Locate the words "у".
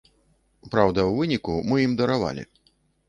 1.09-1.13